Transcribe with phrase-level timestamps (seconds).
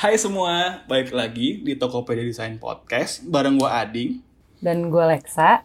[0.00, 4.10] Hai semua, balik lagi di Tokopedia Design Podcast bareng gue Ading.
[4.56, 5.60] Dan gue Lexa.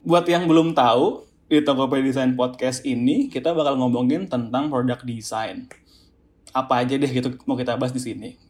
[0.00, 5.68] Buat yang belum tahu, di Tokopedia Design Podcast ini kita bakal ngomongin tentang produk desain.
[6.56, 8.40] Apa aja deh gitu mau kita bahas di sini.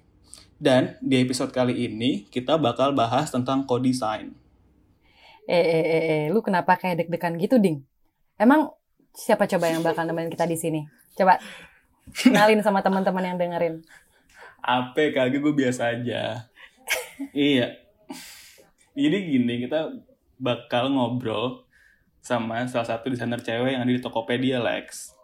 [0.55, 4.31] Dan di episode kali ini kita bakal bahas tentang co-design.
[5.51, 7.83] Eh, eh, eh, eh, lu kenapa kayak deg-degan gitu, Ding?
[8.39, 8.71] Emang
[9.19, 10.87] siapa coba yang bakal nemenin kita di sini?
[11.19, 11.43] Coba
[12.15, 13.83] kenalin sama teman-teman yang dengerin.
[14.69, 16.45] Apa kagak gue biasa aja.
[17.33, 17.81] iya.
[18.93, 19.97] Jadi gini, kita
[20.37, 21.65] bakal ngobrol
[22.21, 25.17] sama salah satu desainer cewek yang ada di Tokopedia, Lex.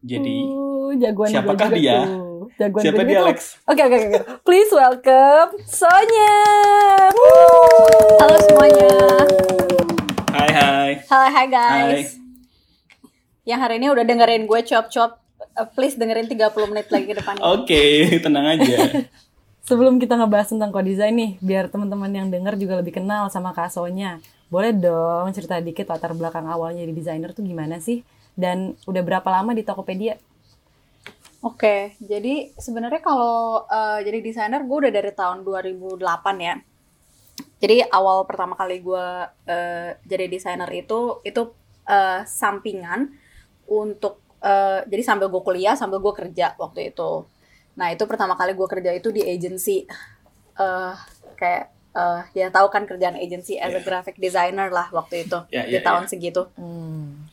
[0.00, 2.00] Jadi, uh, jagoan siapakah juga dia?
[2.08, 2.48] tuh.
[2.56, 3.20] Jagoan siapa dia.
[3.28, 3.38] Lex?
[3.68, 4.20] Oke, oke, oke.
[4.48, 6.36] Please welcome Sonya.
[8.24, 8.92] Halo semuanya.
[10.32, 10.90] Hai, hai.
[11.12, 11.46] Halo hai Hai.
[11.52, 12.16] guys.
[13.44, 15.20] Yang hari ini udah dengerin gue chop-chop,
[15.58, 17.42] uh, please dengerin 30 menit lagi ke depannya.
[17.42, 17.82] Oke,
[18.22, 18.76] tenang aja.
[19.68, 23.68] Sebelum kita ngebahas tentang co-design nih, biar teman-teman yang denger juga lebih kenal sama Kak
[23.68, 24.16] Sonya.
[24.48, 28.00] Boleh dong cerita dikit latar belakang awalnya jadi desainer tuh gimana sih?
[28.32, 30.16] Dan udah berapa lama di Tokopedia?
[31.44, 36.00] Oke, jadi sebenarnya kalau uh, jadi desainer gue udah dari tahun 2008
[36.40, 36.54] ya.
[37.58, 41.52] Jadi awal pertama kali gue uh, jadi desainer itu itu
[41.86, 43.12] uh, sampingan
[43.68, 47.24] untuk uh, jadi sambil gue kuliah sambil gue kerja waktu itu.
[47.78, 49.86] Nah itu pertama kali gue kerja itu di agency
[50.58, 50.94] uh,
[51.38, 53.86] kayak uh, ya tahu kan kerjaan agency as a Yeah.
[53.86, 56.10] graphic designer lah waktu itu Yeah, di yeah, tahun yeah.
[56.10, 56.42] segitu.
[56.58, 57.26] Hmm.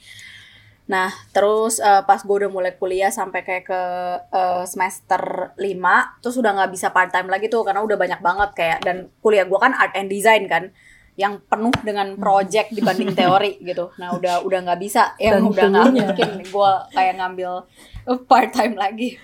[0.85, 3.81] Nah, terus eh, pas gue udah mulai kuliah sampai kayak ke
[4.29, 8.49] eh, semester 5, terus udah nggak bisa part time lagi tuh karena udah banyak banget
[8.53, 10.69] kayak dan kuliah gue kan art and design kan
[11.15, 13.91] yang penuh dengan project dibanding teori gitu.
[13.95, 17.51] Nah, udah udah nggak bisa yang udah nggak mungkin gue kayak ngambil
[18.27, 19.15] part time lagi.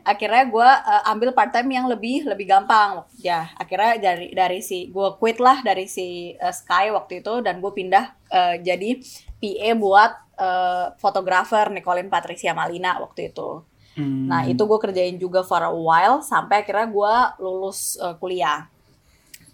[0.00, 3.04] Akhirnya gue eh, ambil part time yang lebih lebih gampang.
[3.20, 7.60] Ya, akhirnya dari dari si gue quit lah dari si eh, Sky waktu itu dan
[7.60, 9.00] gue pindah eh, jadi
[9.40, 13.64] PA buat eh, fotografer Nicolin Patricia Malina waktu itu.
[13.98, 14.30] Hmm.
[14.30, 18.68] Nah itu gue kerjain juga for a while sampai akhirnya gue lulus eh, kuliah.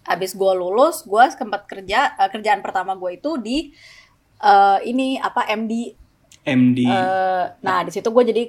[0.07, 3.57] Abis gue lulus, gue sempat kerja eh, kerjaan pertama gue itu di
[4.39, 5.93] eh, ini apa MD.
[6.43, 6.79] MD.
[6.81, 8.43] eh, nah di situ gue jadi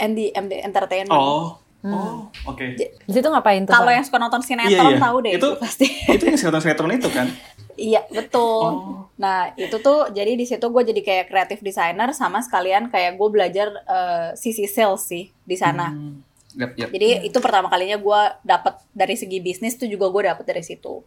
[0.00, 1.10] MD MD Entertainment.
[1.12, 1.58] oh.
[1.80, 2.76] Oh, oke.
[2.76, 3.72] J- Di situ ngapain tuh?
[3.72, 5.00] Kalau yang suka nonton sinetron Iya, iya.
[5.00, 5.86] tahu deh itu, Itu- pasti.
[6.12, 7.24] Itu yang sinetron-sinetron itu kan?
[7.72, 8.64] Iya betul.
[8.68, 9.08] Oh.
[9.16, 13.28] Nah itu tuh jadi di situ gue jadi kayak creative designer sama sekalian kayak gue
[13.32, 15.88] belajar eh, sisi sales sih di sana.
[15.88, 16.20] Hmm.
[16.56, 16.88] Yap, yap.
[16.90, 21.02] Jadi itu pertama kalinya gue dapat dari segi bisnis tuh juga gue dapet dari situ.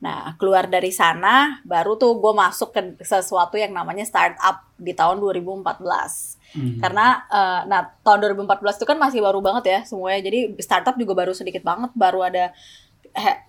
[0.00, 5.20] Nah keluar dari sana baru tuh gue masuk ke sesuatu yang namanya startup di tahun
[5.20, 5.66] 2014.
[6.50, 6.78] Hmm.
[6.82, 10.20] Karena eh, nah tahun 2014 itu kan masih baru banget ya semuanya.
[10.24, 12.54] Jadi startup juga baru sedikit banget, baru ada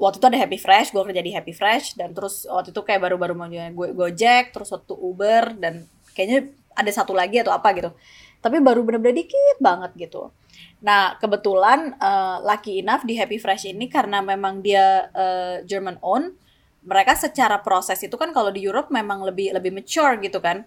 [0.02, 3.02] waktu itu ada Happy Fresh, gue kerja di Happy Fresh dan terus waktu itu kayak
[3.06, 5.86] baru-baru mau Go- Gojek, terus waktu Uber dan
[6.18, 7.94] kayaknya ada satu lagi atau apa gitu.
[8.42, 10.34] Tapi baru bener-bener dikit banget gitu.
[10.82, 16.34] Nah, kebetulan eh, lucky enough di Happy Fresh ini karena memang dia eh, German owned,
[16.82, 20.66] mereka secara proses itu kan kalau di Europe memang lebih lebih mature gitu kan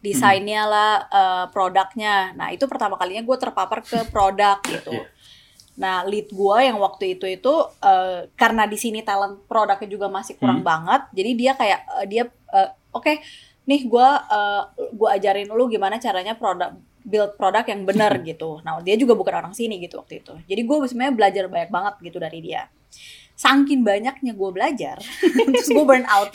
[0.00, 5.06] desainnya lah eh, produknya nah itu pertama kalinya gue terpapar ke produk gitu iya.
[5.76, 7.52] nah lead gue yang waktu itu itu
[7.84, 10.68] eh, karena di sini talent produknya juga masih kurang Hmm.
[10.68, 12.22] banget jadi dia kayak eh, dia
[12.56, 13.12] eh, oke
[13.68, 14.62] nih gue eh,
[14.96, 16.72] gue ajarin lu gimana caranya produk
[17.06, 20.60] build produk yang benar gitu nah dia juga bukan orang sini gitu waktu itu jadi
[20.66, 22.66] gue sebenarnya belajar banyak banget gitu dari dia
[23.36, 24.96] Sangkin banyaknya gue belajar,
[25.52, 26.32] terus gue burn out.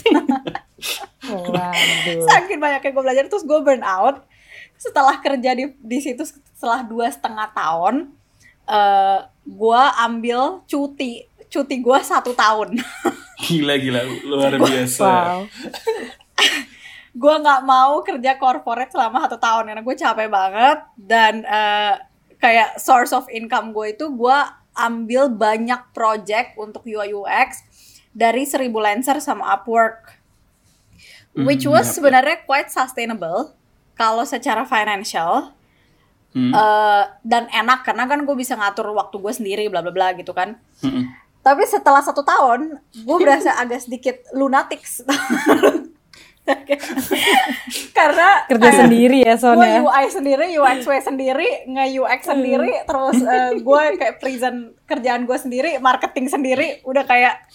[1.25, 2.25] Waduh.
[2.29, 4.21] Saking banyaknya gue belajar terus gue burn out.
[4.77, 8.13] Setelah kerja di di situ setelah dua setengah tahun,
[8.69, 12.77] eh gue ambil cuti cuti gue satu tahun.
[13.49, 14.05] Gila, gila.
[14.21, 15.01] Luar biasa.
[15.01, 15.49] Wow.
[17.11, 21.93] Gue nggak mau kerja corporate selama satu tahun karena gue capek banget dan eh,
[22.37, 24.37] kayak source of income gue itu gue
[24.73, 27.67] ambil banyak project untuk UI UX
[28.11, 30.15] dari seribu Lancer sama Upwork.
[31.33, 31.95] Which Hmm, was yap, yap.
[31.95, 33.55] sebenarnya quite sustainable
[33.93, 35.51] kalau secara financial
[36.31, 36.47] Hmm.
[36.49, 40.31] eh, dan enak karena kan gue bisa ngatur waktu gue sendiri bla bla bla gitu
[40.31, 40.55] kan.
[40.79, 41.11] Hmm.
[41.41, 45.03] Tapi setelah satu tahun gue berasa agak sedikit lunatics
[47.91, 49.67] karena Kerja kayak sendiri ya Son gue.
[49.79, 55.77] UI sendiri, UX sendiri, nge UX sendiri, terus eh, gue kayak present kerjaan gue sendiri,
[55.77, 57.45] marketing sendiri, udah kayak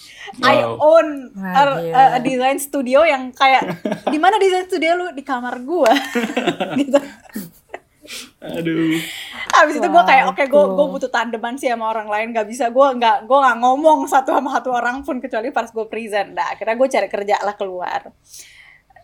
[0.41, 0.79] I Wow.
[0.79, 1.07] own
[1.37, 3.75] a, a- a design studio yang kayak
[4.13, 5.91] di mana design studio lu di kamar gue,
[6.77, 6.99] gitu.
[8.39, 8.95] Aduh.
[9.53, 10.73] Abis itu gue kayak oke gue Waduh.
[10.73, 14.31] gue butuh tandeman sih sama orang lain gak bisa gue nggak gue nggak ngomong satu
[14.31, 16.31] sama satu orang pun kecuali pas gue present.
[16.31, 18.07] Nah akhirnya gue cari kerja lah keluar.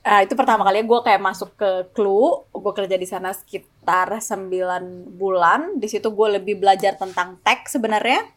[0.04, 5.08] Nah, itu pertama kali gue kayak masuk ke Clue, gue kerja di sana sekitar 9
[5.16, 5.80] bulan.
[5.80, 8.28] Di situ gue lebih belajar tentang tech sebenarnya.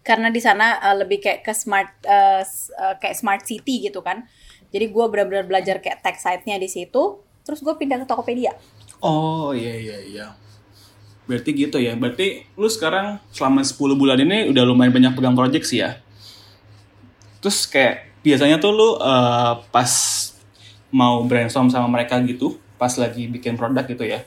[0.00, 1.92] Karena di sana eh, lebih kayak ke smart
[2.40, 4.24] s- eh, kayak smart city gitu kan.
[4.72, 7.20] Jadi gue benar-benar belajar kayak tech side-nya di situ.
[7.44, 8.56] Terus gue pindah ke Tokopedia.
[9.04, 10.26] Oh iya iya iya.
[11.28, 11.92] Berarti gitu ya.
[12.00, 16.00] Berarti lu sekarang selama 10 bulan ini udah lumayan banyak pegang project sih ya.
[17.44, 19.92] Terus kayak biasanya tuh lu eh, pas
[20.94, 24.22] mau brainstorm sama mereka gitu, pas lagi bikin produk gitu ya.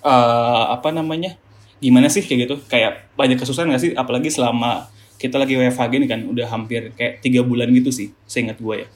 [0.00, 1.36] eh apa namanya?
[1.76, 2.56] Gimana sih kayak gitu?
[2.72, 3.92] Kayak banyak kesusahan gak sih?
[3.92, 4.88] Apalagi selama
[5.20, 8.88] kita lagi WFH gini kan udah hampir kayak tiga bulan gitu sih, seingat gue ya.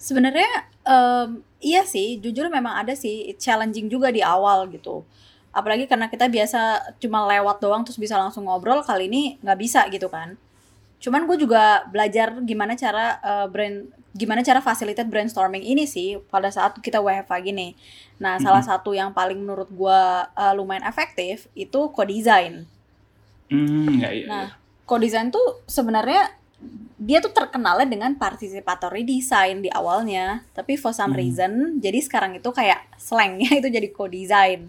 [0.00, 0.50] Sebenarnya
[0.86, 5.06] em, iya sih, jujur memang ada sih challenging juga di awal gitu.
[5.50, 9.86] Apalagi karena kita biasa cuma lewat doang terus bisa langsung ngobrol, kali ini nggak bisa
[9.90, 10.38] gitu kan.
[11.00, 16.50] Cuman gue juga belajar gimana cara eh, brand gimana cara facilitate brainstorming ini sih pada
[16.50, 17.78] saat kita WFH gini.
[18.18, 20.00] Nah, salah satu yang paling menurut gue
[20.36, 22.66] eh, lumayan efektif itu co-design.
[23.50, 24.26] Hmm, ya iya.
[24.28, 24.46] Nah,
[24.84, 26.36] co-design tuh sebenarnya
[27.00, 31.20] dia tuh terkenalnya dengan participatory design di awalnya, tapi for some Hmm.
[31.24, 34.68] reason jadi sekarang itu kayak slangnya itu jadi co-design.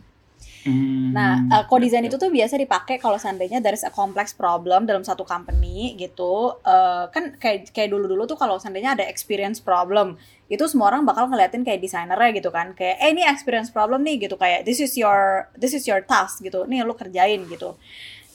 [0.61, 5.01] Hmm, Nah, uh, co-design itu tuh biasa dipakai kalau seandainya is a complex problem dalam
[5.01, 6.55] satu company gitu.
[6.61, 11.27] Uh, kan kayak kayak dulu-dulu tuh kalau seandainya ada experience problem, itu semua orang bakal
[11.27, 12.77] ngeliatin kayak desainernya gitu kan.
[12.77, 16.39] Kayak eh ini experience problem nih gitu kayak this is your this is your task
[16.45, 16.63] gitu.
[16.69, 17.73] Nih lu kerjain gitu.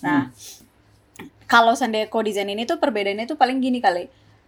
[0.02, 0.34] Nah,
[1.46, 4.04] kalau seandainya co-design ini tuh perbedaannya tuh paling gini kali.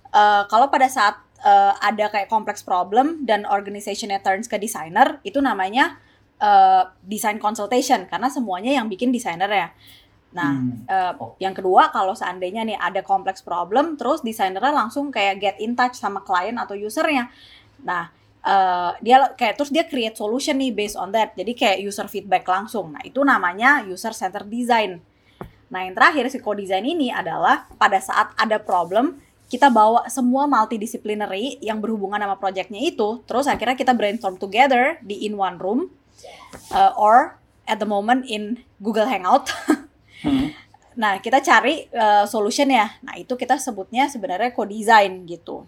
[0.09, 5.39] Eh, kalau pada saat eh, ada kayak complex problem dan organizationnya turns ke designer, itu
[5.39, 6.01] namanya
[6.39, 9.69] eh, design consultation karena semuanya yang bikin desainer ya.
[10.29, 10.85] Nah, Hmm.
[11.17, 11.33] Oh.
[11.41, 15.97] yang kedua kalau seandainya nih ada complex problem, terus desainernya langsung kayak get in touch
[15.97, 17.33] sama klien atau usernya.
[17.81, 18.13] Nah,
[18.45, 21.33] eh, dia kayak terus dia create solution nih based on that.
[21.33, 22.93] Jadi kayak user feedback langsung.
[22.93, 25.01] Nah, itu namanya user centered design.
[25.69, 31.57] Nah, yang terakhir si co-design ini adalah pada saat ada problem, kita bawa semua multidisciplinary
[31.65, 35.89] yang berhubungan sama projectnya itu, terus akhirnya kita brainstorm together di in one room,
[36.73, 37.39] uh, or
[37.69, 39.51] at the moment in Google Hangout.
[40.19, 40.51] Hmm.
[40.99, 42.91] Nah, kita cari uh, solution ya.
[43.07, 45.63] Nah, itu kita sebutnya sebenarnya co-design gitu.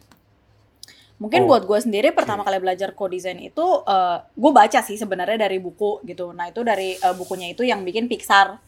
[1.23, 5.47] Mungkin Oh, buat gue sendiri pertama kali belajar co-design itu, uh, gue baca sih sebenarnya
[5.47, 6.35] dari buku gitu.
[6.35, 8.59] Nah, itu dari uh, bukunya itu yang bikin Pixar,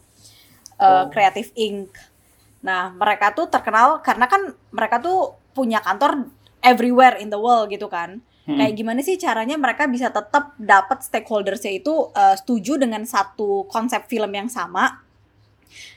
[0.79, 1.11] uh, Oh.
[1.11, 1.91] Creative Inc.
[2.63, 6.31] Nah, mereka tuh terkenal karena kan mereka tuh punya kantor
[6.63, 8.23] everywhere in the world gitu kan.
[8.43, 8.59] Hmm.
[8.59, 14.03] Kayak gimana sih caranya mereka bisa tetap dapat stakeholdersnya itu uh, setuju dengan satu konsep
[14.11, 14.99] film yang sama.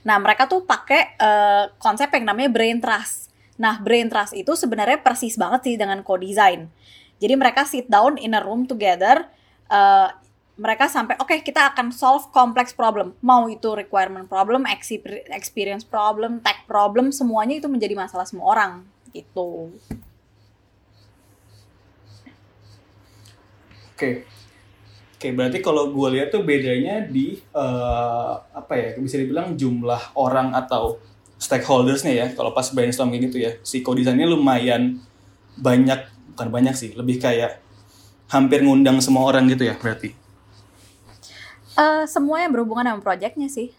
[0.06, 3.34] Nah, mereka tuh pakai uh, konsep yang namanya brain trust.
[3.58, 6.70] Nah, brain trust itu sebenarnya persis banget sih dengan co-design.
[7.19, 9.26] Jadi mereka sit down in a room together,
[9.72, 10.12] uh,
[10.56, 13.12] mereka sampai oke kita akan solve complex problem.
[13.20, 18.72] Mau itu requirement problem, expe- experience problem, tech problem, semuanya itu menjadi masalah semua orang
[19.12, 19.72] gitu.
[23.96, 24.28] Oke.
[25.16, 28.88] Oke, berarti kalau gue lihat tuh bedanya di eh, apa ya?
[29.00, 31.00] Bisa dibilang jumlah orang atau
[31.40, 32.26] stakeholdersnya ya.
[32.37, 35.00] Kalau pas brainstorm kayak gitu ya, si co-design-nya lumayan
[35.56, 37.64] banyak, bukan banyak sih, lebih kayak
[38.28, 40.12] hampir ngundang semua orang gitu ya berarti.
[41.80, 43.73] Eh, semua yang berhubungan sama projectnya sih.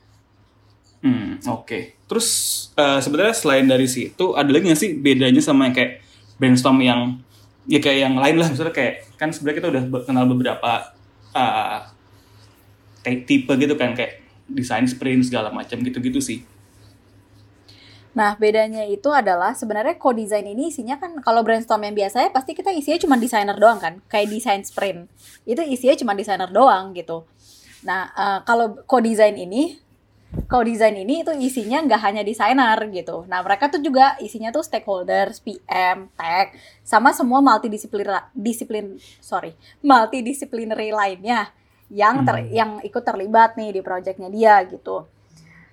[1.05, 2.01] Hmm, oke.
[2.09, 2.27] Terus
[2.73, 6.01] eh, sebenarnya selain dari situ ada lagi nggak sih bedanya sama yang kayak
[6.41, 7.21] brainstorm yang
[7.67, 10.71] ya kayak yang lain lah misalnya kayak kan sebenarnya kita udah kenal beberapa
[13.03, 16.39] kayak tipe gitu kan kayak desain sprint segala macam gitu-gitu sih.
[18.17, 22.73] Nah, bedanya itu adalah sebenarnya co-design ini isinya kan kalau brainstorm yang biasanya pasti kita
[22.73, 25.05] isinya cuma desainer doang kan, kayak desain sprint.
[25.45, 27.29] Itu isinya cuma desainer doang gitu.
[27.85, 29.77] Nah, eh, kalau co-design ini
[30.47, 33.23] co-design ini itu isinya nggak hanya desainer gitu.
[33.31, 36.51] Nah, mereka tuh juga isinya tuh stakeholders, PM, tech,
[36.83, 38.05] sama semua multidisiplin
[38.35, 41.47] disiplin sorry, multidisciplinary lainnya
[41.87, 42.51] yang ter- Hmm.
[42.51, 45.07] yang ikut terlibat nih di projectnya dia gitu.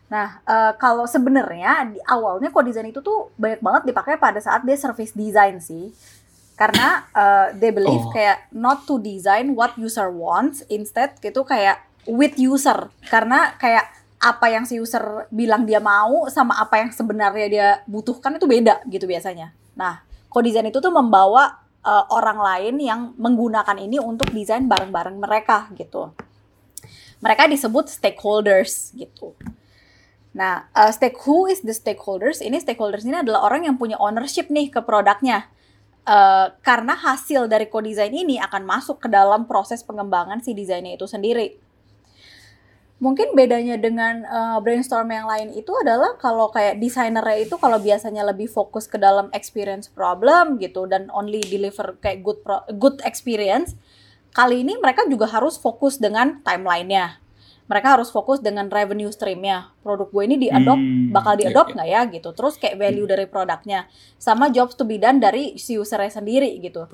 [0.06, 4.78] Nah, eh, kalau sebenarnya di awalnya co-design itu tuh banyak banget dipakai pada saat dia
[4.78, 5.90] service design sih.
[6.54, 8.14] Karena eh, they believe Oh.
[8.14, 12.94] kayak not to design what user wants, instead gitu kayak with user.
[13.10, 13.90] Karena kayak
[14.24, 18.80] apa yang si user bilang dia mau sama apa yang sebenarnya dia butuhkan itu beda
[18.88, 19.52] gitu biasanya.
[19.76, 20.00] Nah,
[20.32, 26.10] co-design itu tuh membawa eh, orang lain yang menggunakan ini untuk desain bareng-bareng mereka gitu.
[27.24, 29.32] mereka disebut stakeholders gitu.
[30.34, 32.42] Nah, uh, stake who is the stakeholders?
[32.42, 35.46] Ini stakeholders ini adalah orang yang punya ownership nih ke produknya.
[36.04, 41.08] Uh, karena hasil dari co-design ini akan masuk ke dalam proses pengembangan si desainnya itu
[41.08, 41.56] sendiri.
[43.04, 48.24] Mungkin bedanya dengan uh, brainstorm yang lain itu adalah kalau kayak desainernya itu kalau biasanya
[48.24, 53.76] lebih fokus ke dalam experience problem gitu dan only deliver kayak good pro good experience,
[54.32, 57.20] kali ini mereka juga harus fokus dengan timelinenya.
[57.68, 59.68] Mereka harus fokus dengan revenue streamnya.
[59.84, 62.08] Produk gue ini diadop hmm, bakal diadop nggak yeah, yeah.
[62.08, 62.32] ya gitu.
[62.32, 63.12] Terus kayak value hmm.
[63.12, 63.84] dari produknya.
[64.16, 66.88] Sama jobs to be done dari si usernya sendiri gitu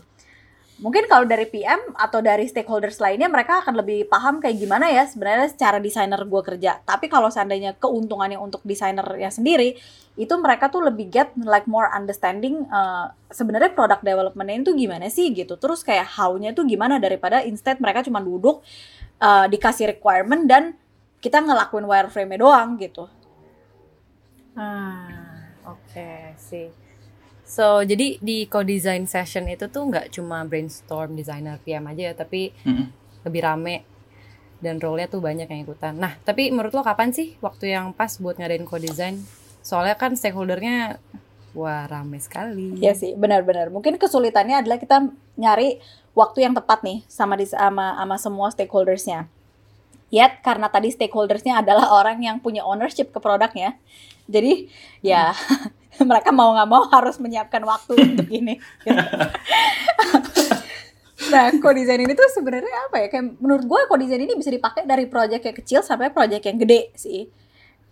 [0.81, 5.05] mungkin kalau dari PM atau dari stakeholders lainnya mereka akan lebih paham kayak gimana ya
[5.05, 9.77] sebenarnya secara desainer gue kerja tapi kalau seandainya keuntungannya untuk desainernya sendiri
[10.17, 15.31] itu mereka tuh lebih get like more understanding uh, sebenarnya product developmentnya itu gimana sih
[15.37, 18.65] gitu terus kayak how-nya tuh gimana daripada instead mereka cuma duduk
[19.21, 20.75] uh, dikasih requirement dan
[21.21, 23.05] kita ngelakuin wireframe-nya doang gitu.
[24.57, 26.69] Ah, oke okay, sih.
[27.51, 32.55] So, jadi di co-design session itu tuh nggak cuma brainstorm designer PM aja ya, tapi
[32.63, 32.87] mm -hmm.
[33.27, 33.77] lebih rame
[34.63, 35.99] dan role-nya tuh banyak yang ikutan.
[35.99, 39.19] Nah, tapi menurut lo kapan sih waktu yang pas buat ngadain co-design?
[39.67, 41.03] Soalnya kan stakeholdernya
[41.59, 42.79] wah rame sekali.
[42.79, 43.75] Iya sih, benar-benar.
[43.75, 45.83] Mungkin kesulitannya adalah kita nyari
[46.15, 49.27] waktu yang tepat nih sama di sama sama semua stakeholdersnya.
[50.11, 53.79] Yet karena tadi stakeholdersnya adalah orang yang punya ownership ke produknya,
[54.27, 54.67] jadi
[55.03, 55.35] ya
[56.11, 58.59] mereka mau nggak mau harus menyiapkan waktu untuk ini.
[61.33, 63.07] nah, co-design ini tuh sebenarnya apa ya?
[63.13, 66.91] Kayak menurut gue co-design ini bisa dipakai dari project yang kecil sampai project yang gede
[66.99, 67.31] sih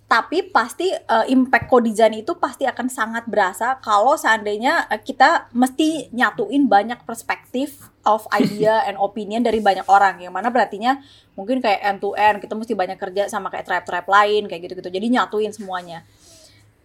[0.08, 6.08] tapi pasti uh, impact co-design itu pasti akan sangat berasa kalau seandainya uh, kita mesti
[6.16, 10.24] nyatuin banyak perspektif of idea and opinion dari banyak orang.
[10.24, 10.96] Yang mana berartinya
[11.36, 14.88] mungkin kayak end to end kita mesti banyak kerja sama kayak tribe-tribe lain kayak gitu-gitu.
[14.88, 16.00] Jadi nyatuin semuanya.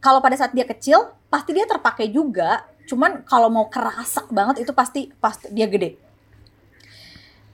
[0.04, 2.68] Kalau pada saat dia kecil pasti dia terpakai juga.
[2.92, 6.03] Cuman kalau mau kerasa banget itu pasti pasti dia gede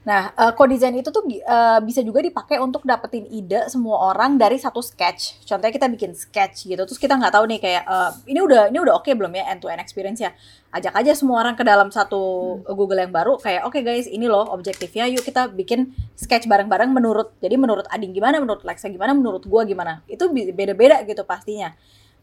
[0.00, 4.56] Nah, uh, co-design itu tuh uh, bisa juga dipakai untuk dapetin ide semua orang dari
[4.56, 5.44] satu sketch.
[5.44, 8.80] Contohnya kita bikin sketch gitu, terus kita nggak tahu nih kayak uh, ini udah ini
[8.80, 10.32] udah oke okay belum ya end to end experience ya.
[10.72, 12.16] Ajak aja semua orang ke dalam satu
[12.64, 12.72] hmm.
[12.72, 15.04] Google yang baru kayak oke okay guys, ini loh objektifnya.
[15.12, 19.68] Yuk kita bikin sketch bareng-bareng menurut jadi menurut Ading gimana, menurut Lexa gimana, menurut gua
[19.68, 20.00] gimana.
[20.08, 21.76] Itu beda-beda gitu pastinya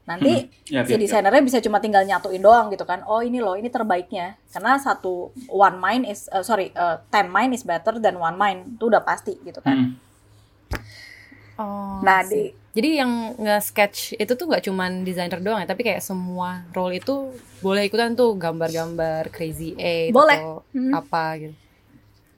[0.08, 0.72] nanti hmm.
[0.72, 3.68] ya, si ya, desainernya bisa cuma tinggal nyatuin doang gitu kan oh ini loh ini
[3.68, 8.40] terbaiknya karena satu one mind is uh, sorry uh, ten mind is better than one
[8.40, 11.60] mind itu udah pasti gitu kan hmm.
[11.60, 16.00] oh nah di jadi yang nge-sketch itu tuh nggak cuman desainer doang ya tapi kayak
[16.00, 20.40] semua role itu boleh ikutan tuh gambar-gambar crazy eight boleh.
[20.40, 20.94] atau hmm.
[20.96, 21.56] apa gitu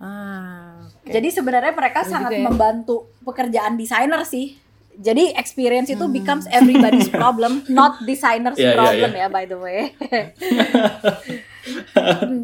[0.02, 1.22] ah okay.
[1.22, 2.42] jadi sebenarnya mereka Lalu sangat ya.
[2.50, 4.58] membantu pekerjaan desainer sih
[5.00, 6.16] jadi experience itu hmm.
[6.16, 9.30] becomes everybody's problem, not designer's yeah, problem yeah, yeah.
[9.30, 9.96] ya by the way.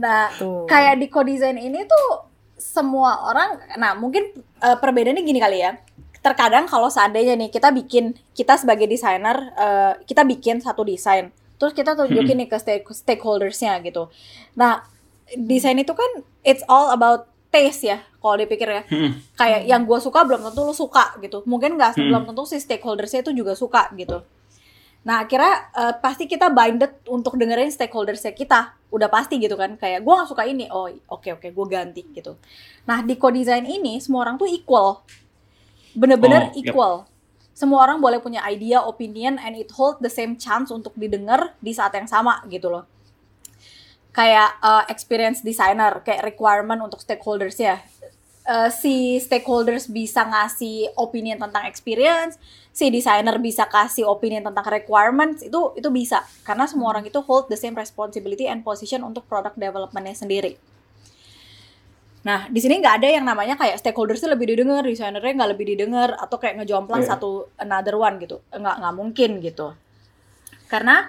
[0.03, 0.63] nah, tuh.
[0.69, 4.31] kayak di co-design ini tuh semua orang, nah mungkin
[4.63, 5.75] uh, perbedaannya gini kali ya.
[6.23, 11.75] Terkadang kalau seandainya nih kita bikin, kita sebagai desainer, uh, kita bikin satu desain, terus
[11.75, 12.41] kita tunjukin hmm.
[12.45, 14.09] nih ke stake, stakeholdersnya gitu.
[14.57, 14.87] Nah,
[15.35, 18.81] desain itu kan it's all about taste ya kalau dipikir ya.
[18.89, 19.21] Hmm.
[19.37, 21.45] kayak yang gue suka belum tentu lo suka gitu.
[21.45, 22.05] Mungkin nggak hmm.
[22.09, 24.25] belum tentu si stakeholdersnya itu juga suka gitu.
[25.05, 28.73] Nah akhirnya uh, pasti kita binded untuk dengerin stakeholdersnya kita.
[28.89, 29.77] Udah pasti gitu kan.
[29.77, 30.65] Kayak gue nggak suka ini.
[30.73, 32.41] Oh oke okay, oke okay, gue ganti gitu.
[32.89, 35.05] Nah di co-design ini semua orang tuh equal.
[35.93, 36.95] Bener-bener oh, equal.
[37.05, 37.13] Yep.
[37.55, 41.71] semua orang boleh punya idea opinion and it hold the same chance untuk didengar di
[41.71, 42.83] saat yang sama gitu loh.
[44.11, 47.79] Kayak uh, experience designer kayak requirement untuk stakeholders ya
[48.45, 52.39] uh, si stakeholders bisa ngasih opinion tentang experience
[52.71, 57.49] si designer bisa kasih opinion tentang requirements itu itu bisa karena semua orang itu hold
[57.51, 60.55] the same responsibility and position untuk product developmentnya sendiri
[62.25, 66.17] Nah, di sini nggak ada yang namanya kayak stakeholders lebih didengar, desainernya nggak lebih didengar,
[66.17, 67.09] atau kayak ngejomplang yeah.
[67.13, 68.41] satu another one gitu.
[68.49, 69.77] Nggak nggak mungkin gitu.
[70.65, 71.05] Karena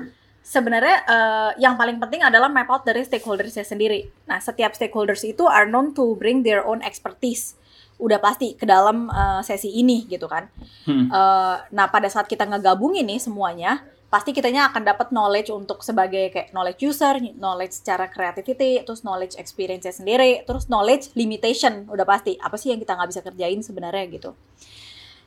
[0.47, 4.07] sebenarnya uh, yang paling penting adalah map out dari stakeholdersnya sendiri.
[4.31, 7.59] Nah, setiap stakeholders itu are known to bring their own expertise.
[7.99, 10.47] Udah pasti ke dalam uh, sesi ini gitu kan.
[10.87, 11.11] Hmm.
[11.11, 16.31] Uh, nah, pada saat kita ngegabungin nih semuanya, pasti kitanya akan dapat knowledge untuk sebagai
[16.31, 22.39] kayak knowledge user, knowledge secara creativity, terus knowledge experience-nya sendiri, terus knowledge limitation udah pasti.
[22.39, 24.31] Apa sih yang kita nggak bisa kerjain sebenarnya gitu.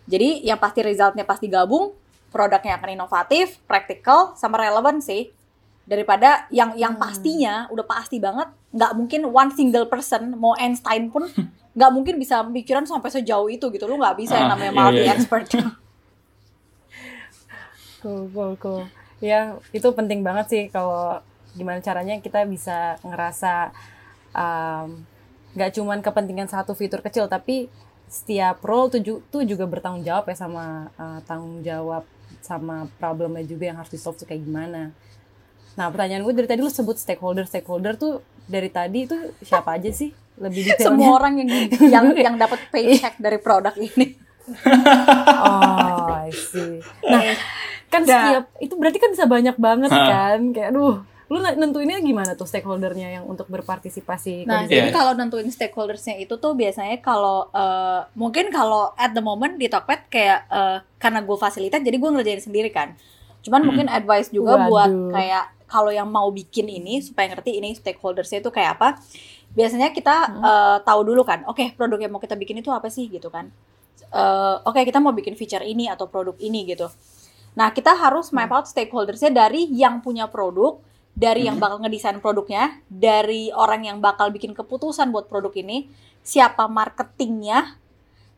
[0.10, 1.92] Jadi yang pasti resultnya pasti gabung,
[2.30, 5.34] produknya akan inovatif, praktikal, sama relevan sih.
[5.84, 11.26] daripada yang yang pastinya udah pasti banget nggak mungkin one single person mau Einstein pun
[11.78, 14.78] nggak mungkin bisa pikiran sampai sejauh itu gitu lu nggak bisa yang Ah, namanya iya,
[14.86, 15.14] multi iya.
[15.18, 15.50] expert
[18.02, 18.82] Cool, cool, cool.
[19.20, 21.20] Ya, itu penting banget sih kalau
[21.58, 23.74] gimana caranya kita bisa ngerasa
[24.32, 25.04] um,
[25.58, 27.68] nggak cuman kepentingan satu fitur kecil, tapi
[28.06, 32.06] setiap role tuh, tuh juga bertanggung jawab ya sama uh, tanggung jawab
[32.42, 34.92] sama problemnya juga yang harus di solve tuh kayak gimana.
[35.74, 39.88] Nah, pertanyaan gue dari tadi lu sebut stakeholder, stakeholder tuh dari tadi itu siapa aja
[39.90, 40.12] sih?
[40.36, 40.88] Lebih detailnya.
[40.88, 41.50] semua orang yang
[41.84, 44.16] yang yang dapat paycheck dari produk ini
[45.40, 46.82] Oh, I see.
[47.06, 47.22] Nah,
[47.88, 48.10] kan Nah.
[48.10, 50.40] setiap itu berarti kan bisa banyak banget kan?
[50.52, 54.50] Kayak aduh, lu nentuinnya gimana tuh stakeholdernya yang untuk berpartisipasi?
[54.50, 54.96] Nah, jadi Iya.
[54.98, 60.10] kalau nentuin stakeholdersnya itu tuh biasanya kalau eh, mungkin kalau at the moment di Tokped
[60.10, 62.98] kayak eh, karena gue fasilitas jadi gue ngerjain sendiri kan.
[63.40, 63.68] Cuman Hmm.
[63.70, 65.14] mungkin advice juga buat Waduh.
[65.14, 68.98] kayak kalau yang mau bikin ini supaya ngerti ini stakeholdersnya itu kayak apa.
[69.50, 73.06] Biasanya kita eh, tahu dulu kan, oke produk yang mau kita bikin itu apa sih
[73.06, 73.54] gitu kan.
[74.10, 76.90] Eh, oke kita mau bikin feature ini atau produk ini gitu.
[77.54, 80.82] Nah kita harus map out stakeholdersnya dari yang punya produk,
[81.14, 85.90] dari yang bakal ngedesain produknya, dari orang yang bakal bikin keputusan buat produk ini,
[86.20, 87.76] siapa marketingnya,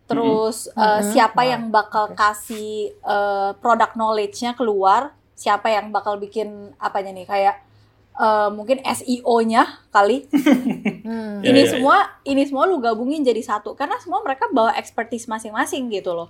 [0.06, 1.06] terus eh, Mhm.
[1.08, 6.48] siapa yang bakal kasih eh, product knowledge-nya keluar, siapa yang bakal bikin
[6.78, 7.56] apanya nih kayak
[8.14, 10.28] eh, mungkin SEO-nya kali.
[11.02, 11.44] Hmm.
[11.44, 15.26] Ya, ini ya, semua ini semua lu gabungin jadi satu karena semua mereka bawa expertise
[15.26, 16.30] masing-masing gitu loh.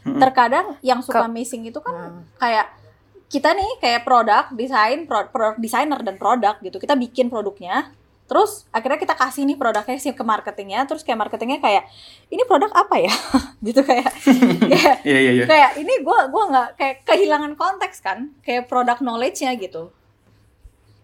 [0.00, 0.16] Mm-mm.
[0.16, 2.22] Terkadang yang suka Ke- missing itu kan Hmm.
[2.36, 2.72] kayak
[3.34, 6.78] kita nih kayak produk desain pro- produk designer dan produk gitu.
[6.78, 7.90] Kita bikin produknya
[8.24, 11.84] terus akhirnya kita kasih nih produknya sih ke marketingnya terus kayak marketingnya kayak
[12.30, 13.12] ini produk apa ya?
[13.66, 14.06] Gitu kayak.
[14.70, 15.44] Kayak Iya iya iya.
[15.50, 19.90] kayak ini gua gua nggak kayak kehilangan konteks kan kayak produk knowledge-nya gitu.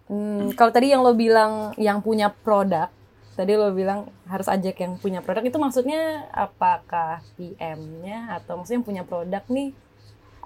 [0.07, 2.91] Hmm, kalau tadi yang lo bilang yang punya produk,
[3.35, 8.87] tadi lo bilang harus ajak yang punya produk itu maksudnya apakah PM-nya atau maksudnya yang
[8.87, 9.71] punya produk nih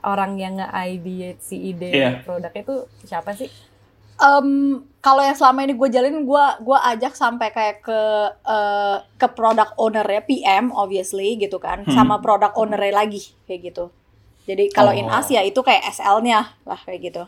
[0.05, 2.11] orang yang nge-ideate si ide Iya.
[2.21, 3.49] produknya itu siapa sih?
[4.15, 4.47] Em,
[4.99, 7.99] kalau yang selama ini gue jalin gue gua ajak sampai kayak ke
[8.47, 11.91] eh, ke product owner ya PM obviously gitu kan Hmm.
[11.91, 13.91] sama product owner lagi kayak gitu
[14.45, 15.19] jadi kalau in Oh.
[15.19, 17.23] Asia itu kayak SL-nya lah kayak gitu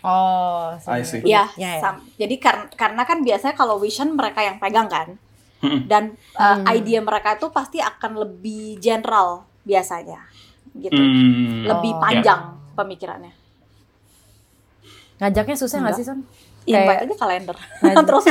[0.00, 1.20] Oh, I see.
[1.22, 1.80] ya, Ya, ya.
[1.82, 5.16] sam- jadi kar- karena kan biasanya kalau vision mereka yang pegang kan
[5.60, 5.84] Mm-mm.
[5.86, 6.68] dan uh, Hmm.
[6.70, 10.24] idea mereka itu pasti akan lebih general biasanya
[10.76, 11.64] gitu Hmm.
[11.64, 12.00] lebih Oh.
[12.00, 12.40] panjang
[12.74, 13.32] pemikirannya
[15.14, 16.02] Ngajaknya susah nggak Enggak.
[16.02, 16.20] sih, Son?
[16.64, 17.56] invite Kayak- aja kalender
[18.08, 18.24] terus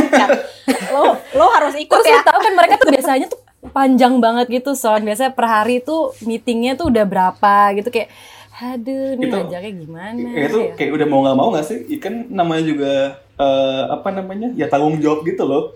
[0.90, 1.04] lo
[1.38, 5.00] lo harus ikut Terus ya tahu kan mereka tuh biasanya tuh panjang banget gitu, Son.
[5.00, 8.10] Biasanya per hari tuh meetingnya tuh udah berapa gitu kayak
[8.54, 10.72] aduh nih Itu- ngajaknya gimana Ya, itu ya?
[10.74, 11.78] kayak udah mau nggak mau nggak sih?
[11.98, 12.92] Kan namanya juga
[13.34, 14.54] eh, apa namanya?
[14.54, 15.74] Ya tanggung jawab gitu loh.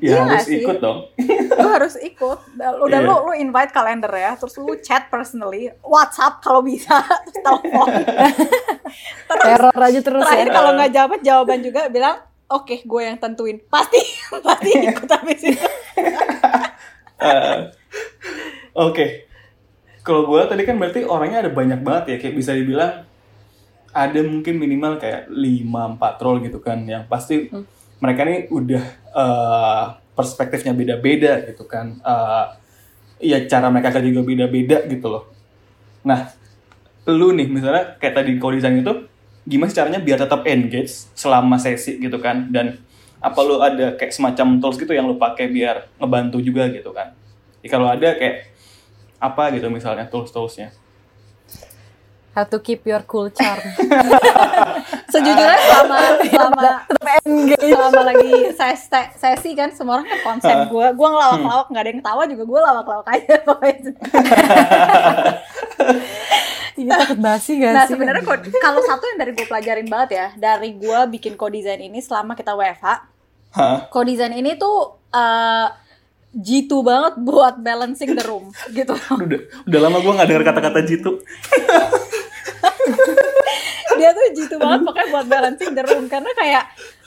[0.00, 0.58] Ya Iya harus sih?
[0.58, 0.98] ikut dong.
[1.60, 3.06] lu harus ikut udah Iya.
[3.06, 7.88] lu lu invite kalender ya terus lu chat personally WhatsApp kalau bisa terus telepon
[9.28, 10.52] terus Teror aja terus terakhir ya.
[10.52, 12.16] kalau nggak jawab jawaban juga bilang
[12.46, 14.00] oke gue yang tentuin pasti
[14.38, 15.68] pasti ikut habis itu
[17.16, 17.58] Eh,
[18.74, 19.30] Oke.
[20.02, 22.16] Kalau gue tadi kan berarti orangnya ada banyak banget ya.
[22.18, 23.06] Kayak bisa dibilang
[23.88, 26.82] ada mungkin minimal kayak 5-4 role gitu kan.
[26.82, 27.64] Yang pasti Hmm.
[28.04, 28.84] Mereka nih udah
[29.16, 31.96] eh, perspektifnya beda-beda gitu kan.
[32.04, 32.46] Eh,
[33.24, 35.24] Iya cara mereka kerja juga beda-beda gitu loh.
[36.04, 36.28] Nah,
[37.08, 38.92] lu nih misalnya kayak tadi kau desain itu
[39.48, 42.80] gimana sih caranya biar tetap engage selama sesi gitu kan dan
[43.20, 47.12] apa lu ada kayak semacam tools gitu yang lu pakai biar ngebantu juga gitu kan
[47.64, 48.52] Ya, kalau ada kayak
[49.16, 50.68] apa gitu misalnya tools-toolsnya
[52.34, 53.62] How to keep your cool charm.
[55.14, 56.62] sejujurnya selama selama
[57.22, 57.70] Engage.
[57.70, 62.00] selama lagi ses- sesi kan semua orang kan konsen gue gue ngelawak-lawak nggak ada yang
[62.00, 63.90] ketawa juga gue lawak-lawak aja pokoknya
[66.74, 67.94] Iya takut basi gak Nah sih?
[67.94, 71.98] sebenarnya kok- kalau satu yang dari gue pelajarin banget ya dari gue bikin co-design ini
[71.98, 72.86] selama kita WFH,
[73.52, 73.86] Hah?
[73.88, 74.76] co-design ini tuh
[75.08, 75.66] eh,
[76.34, 78.90] jitu banget buat balancing the room gitu.
[78.90, 81.14] udah udah lama gue nggak dengar kata-kata jitu
[84.04, 86.04] Dia tuh jitu banget pokoknya buat balancing the room.
[86.12, 86.64] Karena kayak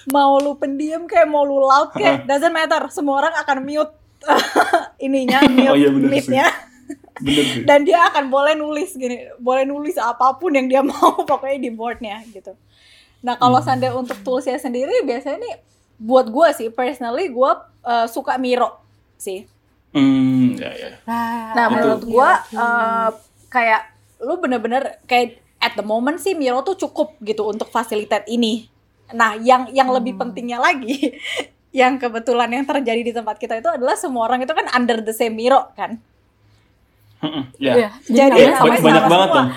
[0.10, 2.82] mau lu pendiam kayak mau lu loud kayak doesn't matter.
[2.90, 3.94] Semua orang akan mute
[5.06, 6.42] ininya mute Oh iya, bener sih.
[7.66, 11.70] Dan dia akan boleh nulis gini boleh nulis apa pun yang dia mau pokoknya di
[11.70, 12.58] boardnya gitu.
[13.22, 15.56] Nah kalau seandainya untuk toolsnya sendiri biasanya nih
[15.98, 17.52] buat gue sih personally gue
[17.86, 18.78] uh, suka Miro
[19.18, 19.46] sih.
[19.94, 20.90] Hmm ya ya.
[21.54, 21.74] Nah Itu.
[21.74, 23.10] menurut gue uh,
[23.50, 23.82] kayak
[24.22, 28.72] lu bener-bener kayak at the moment sih Miro tuh cukup gitu untuk fasilitate ini
[29.08, 30.22] Nah, yang yang lebih Hmm.
[30.22, 31.16] pentingnya lagi,
[31.72, 35.12] yang kebetulan yang terjadi di tempat kita itu adalah semua orang itu kan under the
[35.12, 35.96] same mirror kan.
[37.18, 37.90] Mm-mm, ya Iya.
[38.04, 39.38] Jadi Ba- sama sama banyak sama banget semua.
[39.38, 39.48] dong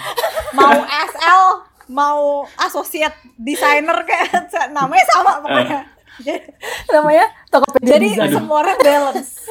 [0.53, 0.79] Mau
[1.11, 1.45] SL,
[1.89, 2.21] mau
[2.61, 4.31] associate designer kayak
[4.73, 5.81] namanya sama pokoknya.
[6.21, 6.41] Jadi,
[6.87, 9.51] namanya Tokopedia jadi semua orang balance.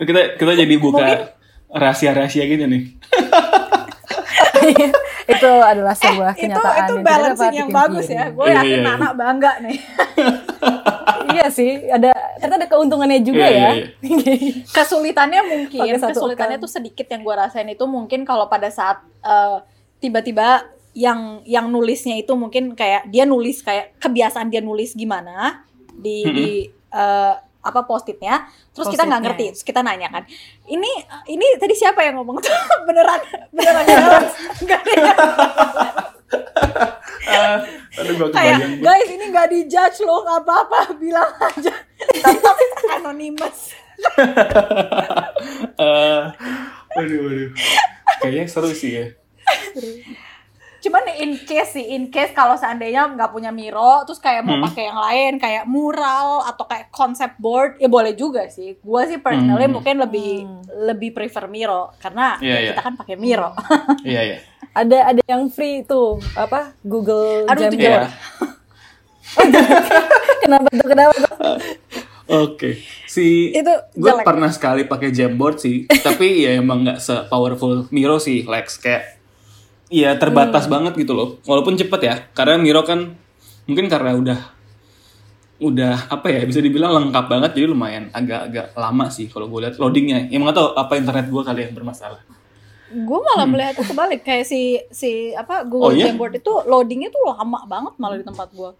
[0.00, 1.30] kita kita jadi buka
[1.70, 2.82] rahasia-rahasia gitu nih
[5.36, 8.24] itu adalah sebuah itu kenyataan itu yang tidak balancing yang bagus ya.
[8.32, 8.86] Gue yakin iya, iya.
[8.86, 9.76] Nana bangga nih.
[11.34, 13.70] iya sih, ada ternyata ada keuntungannya juga Iya, ya.
[13.72, 14.38] iya,
[14.76, 19.58] kesulitannya mungkin kesulitannya tuh sedikit yang gue rasain itu mungkin kalau pada saat eh,
[20.02, 25.64] tiba-tiba yang yang nulisnya itu mungkin kayak dia nulis kayak kebiasaan dia nulis gimana
[25.96, 26.50] di di
[26.92, 28.44] eh, apa post-itnya.
[28.70, 30.22] Terus kita nggak ngerti terus kita nanya kan
[30.66, 30.90] ini
[31.26, 32.38] ini tadi siapa yang ngomong?
[32.38, 32.50] Tuh
[32.86, 35.20] beneran beneran balance Nggak ada yang-
[37.22, 37.60] Ah,
[37.94, 41.70] aduh gua kayak guys ini nggak dijudge loh nggak apa-apa bilang aja.
[42.10, 42.56] Tetap
[42.90, 43.72] anonymous
[45.78, 46.22] Eh,
[46.92, 47.50] aduh aduh.
[48.18, 49.06] Kayaknya seru sih ya
[50.82, 54.66] Cuman in case sih, in case kalau seandainya nggak punya Miro, terus kayak mau Hmm.
[54.66, 58.74] pakai yang lain, kayak mural atau kayak concept board, ya boleh juga sih.
[58.78, 59.78] Gua sih personally Hmm.
[59.78, 60.62] mungkin lebih Hmm.
[60.84, 62.68] lebih prefer Miro karena Iya, iya.
[62.68, 63.54] kita kan pakai Miro.
[64.04, 64.38] iya iya
[64.72, 66.72] Ada ada yang free tuh, apa?
[66.82, 68.02] Google Aduh, itu Jamboard.
[68.02, 68.10] Iya.
[70.42, 70.86] kenapa tuh?
[70.86, 71.30] Kenapa tuh?
[72.42, 72.70] Oke,
[73.04, 74.24] si Itu gue jelek.
[74.24, 79.20] pernah sekali pakai Jamboard sih, tapi ya emang nggak se powerful Miro sih, Lex kayak
[79.92, 80.72] ya terbatas Hmm.
[80.80, 81.36] banget gitu loh.
[81.44, 83.12] Walaupun cepet ya, karena Miro kan
[83.68, 84.38] mungkin karena udah
[85.62, 89.78] udah apa ya bisa dibilang lengkap banget jadi lumayan agak-agak lama sih kalau gue lihat
[89.78, 90.26] loadingnya.
[90.26, 92.18] Emang nggak tahu apa internet gue kali yang bermasalah.
[92.92, 95.96] Gue malah melihatnya kebalik kayak si si apa Google Hmm.
[95.96, 96.04] Oh, iya?
[96.10, 98.74] Jamboard itu loadingnya tuh lama banget malah di tempat gua.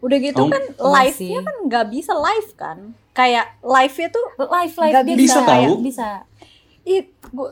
[0.00, 2.78] Udah gitu Oh, kan iya live-nya kan nggak bisa live kan.
[3.12, 5.70] Kayak live-nya tuh Live live Nggak dia bisa tahu.
[5.80, 6.08] Bisa.
[6.84, 7.50] it gua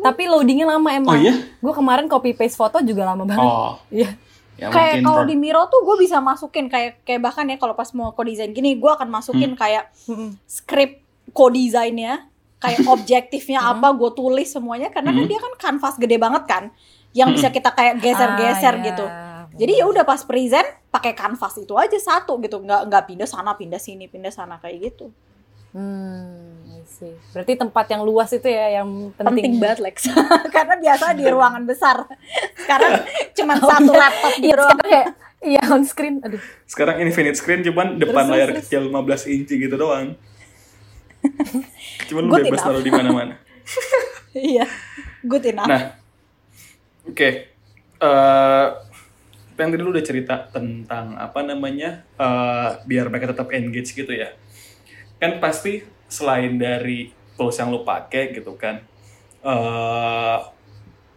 [0.00, 1.10] Tapi loadingnya lama emang.
[1.10, 1.34] Oh, iya?
[1.56, 3.42] Gue kemarin copy paste foto juga lama banget.
[3.44, 4.14] Oh, Iya.
[4.54, 7.90] ya kayak kalau di Miro tuh gue bisa masukin kayak kayak bahkan ya kalau pas
[7.90, 10.38] mau co-design gini gue akan masukin kayak Mm-mm.
[10.44, 11.02] script
[11.34, 15.28] co-designnya kayak objektifnya apa gue tulis semuanya karena kan Hmm.
[15.28, 16.64] dia kan kanvas gede banget kan
[17.10, 18.38] yang bisa kita kayak geser-geser
[18.70, 18.86] Ah, iya.
[18.86, 19.06] gitu
[19.56, 23.52] jadi ya udah pas present pakai kanvas itu aja satu gitu nggak nggak pindah sana
[23.52, 25.10] pindah sini pindah sana kayak gitu
[25.74, 27.12] Hmm, see.
[27.32, 29.26] Berarti tempat yang luas itu ya yang penting.
[29.40, 29.96] penting banget Lex
[30.56, 31.96] karena biasa di ruangan besar
[32.56, 32.92] sekarang
[33.32, 34.00] cuma Oh, satu iya.
[34.00, 35.08] laptop Iya, gitu doang sekarang kayak
[35.44, 36.14] iya on screen.
[36.20, 36.40] Aduh.
[36.64, 40.06] sekarang infinite screen cuman depan Terus, layar terus, kecil 15 inci gitu doang.
[42.08, 43.34] cuman lu Good bebas taruh di mana-mana.
[44.32, 44.66] iya
[45.22, 45.96] good enough Nah,
[47.06, 47.28] oke.
[47.96, 48.66] Eh,
[49.54, 54.34] yang tadi lu udah cerita tentang apa namanya eh, biar mereka tetap engage gitu ya.
[55.16, 55.80] Kan pasti
[56.14, 58.78] selain dari tools yang lu pakai gitu kan,
[59.42, 60.38] eh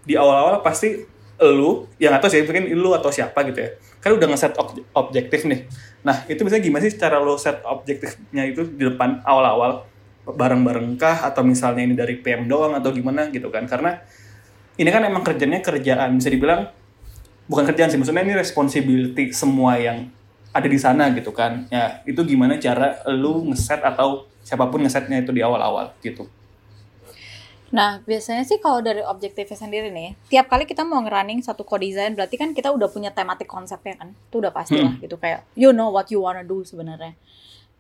[0.08, 1.06] di awal-awal pasti
[1.38, 3.70] lu yang atau sih mungkin lu atau siapa gitu ya
[4.02, 5.68] kan udah ngeset ob- objektif nih.
[6.06, 9.84] Nah itu misalnya gimana sih cara lu set objektifnya itu di depan awal-awal?
[10.28, 11.28] Bareng-bareng kah?
[11.28, 13.66] Atau misalnya ini dari PM doang atau gimana gitu kan?
[13.66, 14.00] Karena
[14.78, 16.70] ini kan emang kerjanya kerjaan bisa dibilang
[17.50, 20.08] bukan kerjaan sih maksudnya ini responsibility semua yang
[20.54, 21.66] ada di sana gitu kan.
[21.74, 26.24] Ya itu gimana cara lu ngeset atau siapa pun ngesetnya itu di awal-awal gitu
[27.68, 32.16] Nah, biasanya sih kalau dari objektifnya sendiri nih, tiap kali kita mau ngerunning satu co-design,
[32.16, 34.16] berarti kan kita udah punya tematik konsepnya kan.
[34.16, 37.12] Itu udah pasti lah gitu kayak you know what you wanna do sebenarnya.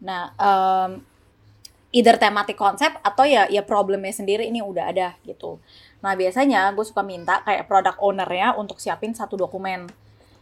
[0.03, 0.99] Nah, um,
[1.95, 5.55] either tematik konsep atau ya ya problemnya sendiri ini udah ada gitu.
[6.03, 9.87] Nah, biasanya gue suka minta kayak product owner-nya untuk siapin satu dokumen.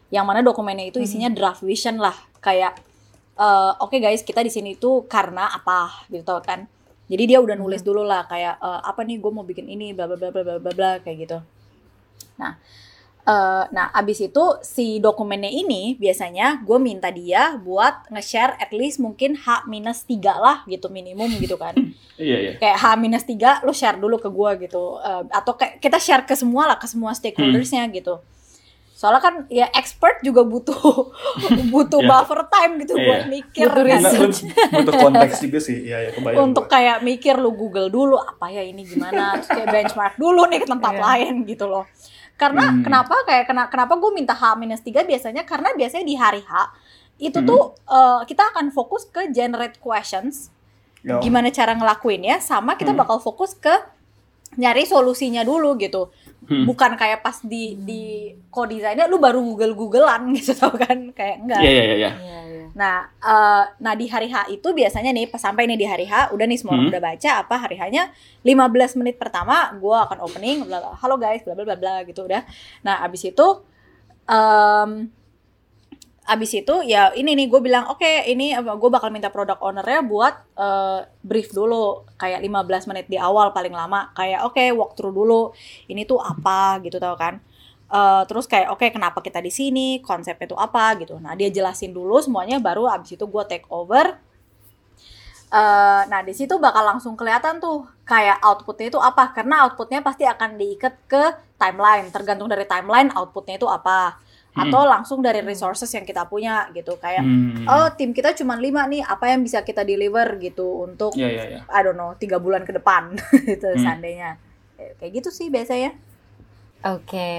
[0.10, 2.78] Yang mana dokumennya itu isinya draft vision lah, kayak
[3.40, 6.68] eh, oke guys, kita di sini itu karena apa gitu kan.
[7.06, 10.10] Jadi dia udah nulis dulu lah kayak eh, apa nih gue mau bikin ini bla
[10.10, 11.38] bla bla bla bla bla bla kayak gitu.
[12.42, 12.58] Nah,
[13.28, 18.98] eh, nah abis itu si dokumennya ini biasanya gue minta dia buat nge-share at least
[19.04, 21.76] mungkin H minus tiga lah gitu minimum gitu kan.
[22.16, 25.84] iya iya kayak H minus tiga lu share dulu ke gue gitu Eh, atau kayak
[25.84, 28.18] kita share ke semua lah ke semua stakeholdersnya gitu.
[28.96, 31.12] Soalnya kan ya expert juga butuh
[31.74, 32.08] butuh Iya.
[32.10, 33.04] buffer time gitu Iya.
[33.04, 34.02] buat mikir Butuh kan.
[34.72, 36.74] Butuh konteks juga sih iya iya kebayang untuk gua.
[36.74, 40.68] kayak mikir lu Google dulu apa ya ini gimana terus kayak benchmark dulu nih ke
[40.70, 41.04] tempat Iya.
[41.04, 41.84] lain gitu loh
[42.36, 42.84] karena Hmm.
[42.84, 46.52] kenapa kayak kena, kenapa gue minta H minus 3 biasanya karena biasanya di hari H
[47.18, 47.48] itu Hmm.
[47.48, 50.52] tuh eh, kita akan fokus ke generate questions
[51.00, 51.20] Ya.
[51.20, 53.00] gimana cara ngelakuin ya sama kita Hmm.
[53.00, 53.72] bakal fokus ke
[54.56, 56.10] nyari solusinya dulu gitu
[56.46, 56.64] Hmm.
[56.64, 58.02] bukan kayak pas di di
[58.50, 62.12] co-designnya lu baru google googlean gitu tau kan kayak enggak Iya, iya, iya, iya.
[62.16, 62.66] Iya, iya.
[62.76, 66.30] Nah, eh, nah di hari H itu biasanya nih pas sampai nih di hari H,
[66.30, 66.92] udah nih semua Hmm.
[66.92, 71.40] udah baca apa hari H-nya 15 menit pertama gua akan opening bla bla, halo guys
[71.42, 72.44] bla bla bla bla gitu udah.
[72.84, 73.48] Nah, abis itu
[74.26, 75.08] em
[76.26, 80.34] abis itu ya ini nih gue bilang oke ini gue bakal minta produk ownernya buat
[80.58, 85.42] eh, brief dulu kayak 15 menit di awal paling lama kayak oke walkthrough dulu
[85.86, 87.38] ini tuh apa gitu tau kan.
[87.86, 91.22] Eh, terus kayak oke kenapa kita di sini konsepnya itu apa gitu.
[91.22, 94.18] Nah dia jelasin dulu semuanya baru abis itu gue take over.
[95.54, 100.26] Eh, nah di situ bakal langsung kelihatan tuh kayak outputnya itu apa karena outputnya pasti
[100.26, 101.24] akan diikat ke
[101.62, 104.25] timeline tergantung dari timeline outputnya itu apa
[104.56, 107.68] atau langsung dari resources yang kita punya gitu kayak Hmm.
[107.68, 111.44] oh tim kita cuma lima nih apa yang bisa kita deliver gitu untuk Iya, iya,
[111.46, 111.62] iya.
[111.68, 113.20] I don't know tiga bulan ke depan
[113.52, 113.84] gitu Hmm.
[113.84, 114.40] seandainya
[114.76, 115.92] Eh, kayak gitu sih biasanya
[116.86, 117.32] Oke,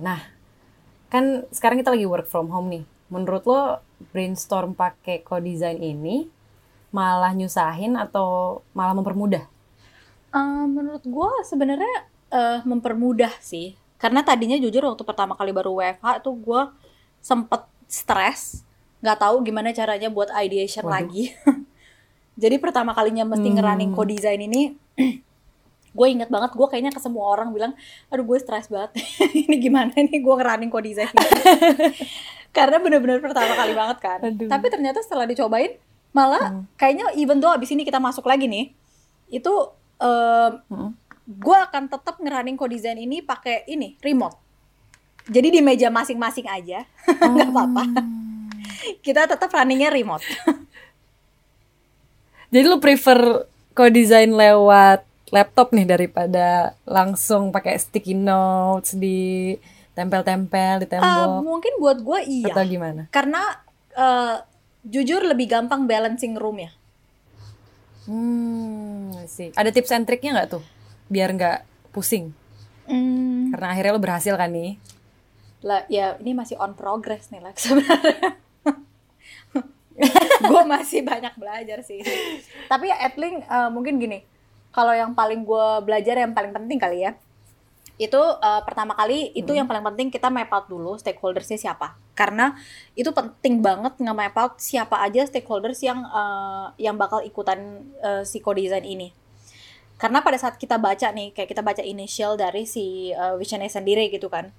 [0.00, 0.16] nah
[1.06, 2.84] kan sekarang kita lagi work from home nih.
[3.06, 3.60] Menurut lo
[4.10, 6.26] brainstorm pakai co-design ini
[6.88, 9.44] malah nyusahin atau malah mempermudah?
[10.32, 11.94] Eh, menurut gue sebenarnya
[12.30, 16.62] eh, mempermudah sih karena tadinya jujur waktu pertama kali baru WFH tuh gue
[17.18, 18.60] sempet stres
[19.00, 20.92] nggak tahu gimana caranya buat ideation Waduh.
[20.92, 21.32] lagi
[22.42, 23.56] jadi pertama kalinya mesti Hmm.
[23.56, 24.76] ngerunning co-design ini
[25.94, 27.72] gue inget banget gue kayaknya ke semua orang bilang
[28.10, 28.98] aduh gue stres banget
[29.40, 31.30] ini gimana nih gue ngerunning co-design ini?"
[32.56, 34.50] karena bener-bener pertama kali banget kan Aduh.
[34.50, 36.68] tapi ternyata setelah dicobain malah Hmm.
[36.76, 38.74] kayaknya even though abis ini kita masuk lagi nih
[39.28, 39.52] itu
[39.96, 40.90] em, Hmm.
[41.24, 44.38] Gue akan tetap ngerunning co-design ini pakai ini remote.
[45.24, 46.84] Jadi di meja masing-masing aja.
[47.20, 47.82] Nggak apa-apa.
[49.00, 50.20] Kita tetap runningnya remote.
[52.50, 53.18] Jadi lo prefer
[53.72, 59.52] co-design lewat laptop nih daripada langsung pakai sticky notes di
[59.90, 61.40] tempel-tempel di Eh, tembok?
[61.40, 62.46] mungkin buat gue iya.
[62.48, 63.02] Atau gimana?
[63.08, 63.40] karena
[63.90, 64.36] eh,
[64.84, 66.70] jujur lebih gampang balancing room ya
[68.04, 69.48] Hmm, sih.
[69.50, 70.62] Ada tips and triknya nggak tuh
[71.08, 71.58] biar nggak
[71.90, 72.32] pusing?
[72.84, 74.76] Hmm, Karena akhirnya lo berhasil kan nih.
[75.64, 78.36] lah ya ini masih on progress nih Lex sebenarnya.
[80.44, 82.04] Gue masih banyak belajar sih.
[82.68, 84.20] Tapi ya at least eh, mungkin gini.
[84.74, 87.14] Kalau yang paling gue belajar yang paling penting kali ya
[87.94, 91.94] itu eh, pertama kali itu yang paling penting kita map out dulu stakeholdersnya siapa.
[92.12, 92.58] Karena
[92.98, 98.42] itu penting banget nge-map out siapa aja stakeholders yang eh, yang bakal ikutan eh, si
[98.42, 99.14] co-design ini
[99.94, 104.10] karena pada saat kita baca nih kayak kita baca initial dari si eh, visionnya sendiri
[104.10, 104.50] gitu kan.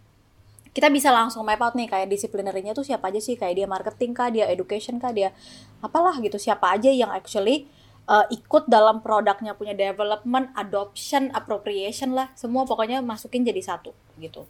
[0.76, 3.40] Kita bisa langsung map out nih kayak disiplinerinya tuh siapa aja sih?
[3.40, 4.28] Kayak dia marketing kah?
[4.28, 5.16] Dia education kah?
[5.16, 5.32] Dia
[5.80, 7.68] apalah gitu siapa aja yang actually
[8.12, 12.28] uh, ikut dalam produknya punya development adoption appropriation lah.
[12.36, 14.44] Semua pokoknya masukin jadi satu gitu.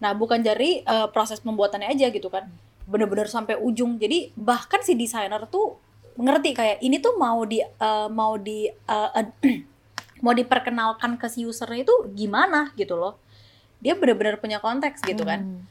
[0.00, 2.48] Nah bukan dari uh, proses pembuatannya aja gitu kan.
[2.88, 4.00] Bener-bener sampai ujung.
[4.00, 5.76] Jadi bahkan si desainer tuh
[6.16, 9.12] ngerti kayak ini tuh mau di uh, mau di uh,
[10.20, 13.16] mau diperkenalkan ke si usernya itu gimana gitu loh.
[13.78, 15.42] Dia bener-bener punya konteks gitu kan.
[15.42, 15.62] Hmm.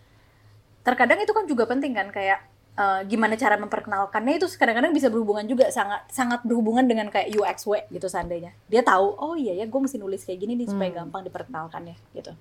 [0.79, 2.39] terkadang itu kan juga penting kan kayak
[2.73, 7.91] eh, gimana cara memperkenalkannya itu kadang-kadang bisa berhubungan juga sangat sangat berhubungan dengan kayak UXW
[7.91, 8.55] gitu seandainya.
[8.67, 10.97] Dia tahu oh iya ya gue mesti nulis kayak gini nih supaya Hmm.
[11.03, 12.31] gampang diperkenalkannya gitu.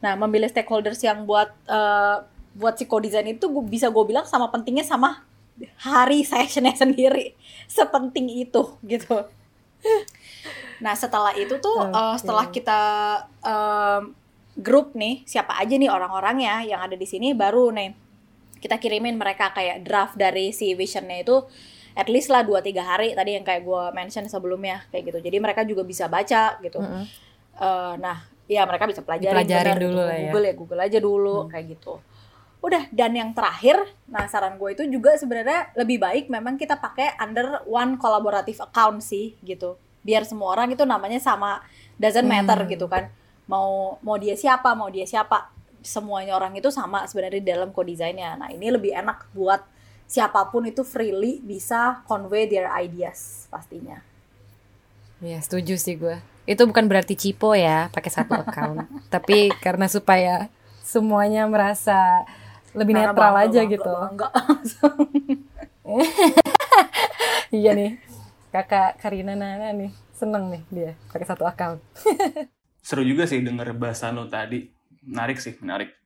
[0.00, 2.16] Nah memilih stakeholders yang buat eh,
[2.52, 5.20] buat si co-design itu gua- bisa gue bilang sama pentingnya sama
[5.76, 7.36] hari sessionnya sendiri.
[7.68, 9.28] Sepenting itu gitu
[10.82, 12.18] nah setelah itu tuh eh, Oke.
[12.20, 12.80] setelah kita
[13.40, 14.02] em,
[14.58, 17.94] grup nih siapa aja nih orang-orangnya yang ada di sini baru nih
[18.60, 21.40] kita kirimin mereka kayak draft dari si visionnya itu
[21.96, 25.62] at least lah 2-3 hari tadi yang kayak gue mention sebelumnya kayak gitu jadi mereka
[25.64, 27.04] juga bisa baca gitu Mm-mm.
[27.52, 30.08] Eh, nah ya mereka bisa pelajarin Dipelajarin bener dulu gitu.
[30.08, 30.22] lah ya.
[30.32, 31.94] Google ya Google aja dulu kayak gitu
[32.62, 37.18] udah dan yang terakhir nah saran gue itu juga sebenarnya lebih baik memang kita pakai
[37.18, 41.62] under one collaborative account sih gitu biar semua orang itu namanya sama
[41.96, 42.70] doesn't matter Hmm.
[42.70, 43.08] gitu kan
[43.46, 45.50] mau mau dia siapa mau dia siapa
[45.82, 49.62] semuanya orang itu sama sebenarnya di dalam co-designnya nah ini lebih enak buat
[50.06, 54.02] siapa pun itu freely bisa convey their ideas pastinya
[55.22, 56.18] Iya, setuju sih gue.
[56.50, 58.90] Itu bukan berarti cipo ya, pakai satu account.
[59.14, 60.50] Tapi karena supaya
[60.82, 62.26] semuanya merasa
[62.74, 63.92] lebih Karena netral bangga, aja bangga, gitu.
[64.02, 64.28] bangga.
[67.54, 67.90] iya nih.
[68.52, 71.80] Kakak Karina Nana nih, seneng nih dia pakai satu account.
[72.86, 74.68] Seru juga sih denger bahasa lo tadi.
[75.08, 75.96] Menarik sih, menarik.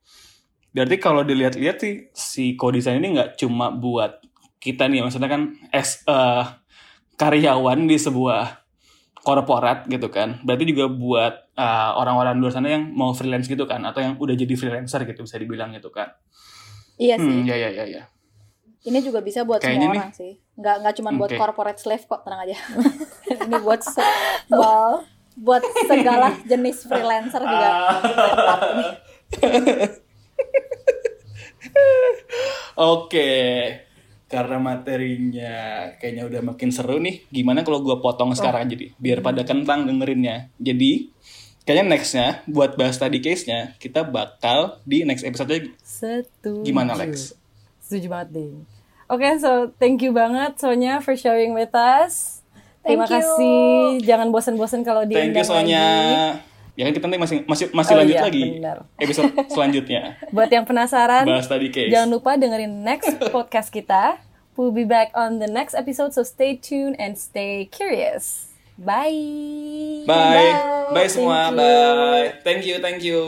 [0.71, 4.23] Berarti kalau dilihat-lihat sih, si co-design ini nggak cuma buat
[4.63, 6.63] kita nih, maksudnya kan as a
[7.19, 8.63] karyawan di sebuah
[9.27, 10.39] korporat gitu kan.
[10.47, 14.15] Berarti juga buat uh, orang-orang di luar sana yang mau freelance gitu kan atau yang
[14.23, 16.15] udah jadi freelancer gitu bisa dibilang gitu kan.
[16.95, 17.27] Iya sih.
[17.27, 18.03] Hmm, ya ya ya ya.
[18.87, 20.33] Ini juga bisa buat Kayaknya semua nih- orang sih.
[20.55, 21.37] Nggak nggak cuma buat Oke.
[21.37, 22.57] corporate slave kok, tenang aja.
[23.45, 24.15] Ini buat se-
[24.47, 25.03] buat,
[25.37, 27.71] buat segala jenis freelancer juga.
[32.77, 33.31] Oke.
[34.27, 35.55] Karena materinya
[35.99, 37.23] kayaknya udah makin seru nih.
[37.29, 40.51] Gimana kalau gua potong sekarang aja deh, biar pada kentang dengerinnya.
[40.59, 41.15] Jadi,
[41.63, 46.63] kayaknya nextnya buat bahas tadi case-nya, kita bakal di next episode Setuju.
[46.63, 47.39] gimana Lex?
[47.79, 48.51] Setuju banget deh.
[49.07, 52.43] Oke, so thank you banget Sonya for sharing with us.
[52.83, 53.23] Terima Thank you.
[53.23, 53.79] kasih.
[54.03, 55.87] Jangan bosan-bosan kalau Thank you Sonya.
[56.39, 56.55] lagi.
[56.77, 58.79] Ya kan kita nanti masih masih masih Oh lanjut iya, lagi benar.
[59.01, 60.03] episode selanjutnya.
[60.29, 61.89] Buat yang penasaran, Bahas tadi case.
[61.89, 64.21] jangan lupa dengerin next podcast kita.
[64.55, 68.53] We'll be back on the next episode, so stay tuned and stay curious.
[68.77, 70.05] Bye.
[70.05, 70.53] Bye.
[70.93, 71.49] Bye Thank semua.
[71.51, 72.45] Bye.
[72.45, 73.21] Thank you, thank you.